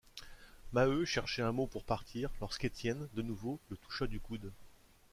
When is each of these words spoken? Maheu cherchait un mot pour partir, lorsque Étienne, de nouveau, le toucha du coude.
Maheu 0.73 1.05
cherchait 1.05 1.43
un 1.43 1.51
mot 1.51 1.67
pour 1.67 1.83
partir, 1.83 2.31
lorsque 2.41 2.65
Étienne, 2.65 3.07
de 3.13 3.21
nouveau, 3.21 3.59
le 3.69 3.77
toucha 3.77 4.07
du 4.07 4.19
coude. 4.19 4.51